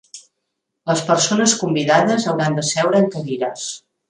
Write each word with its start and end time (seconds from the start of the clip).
Les 0.91 1.03
persones 1.09 1.53
convidades 1.65 2.27
hauran 2.33 2.59
de 2.61 2.65
seure 2.71 3.05
en 3.05 3.11
cadires. 3.19 3.69